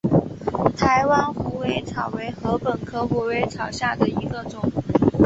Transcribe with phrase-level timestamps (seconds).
[0.79, 4.59] 台湾虎尾草为禾本科虎尾草下的一个种。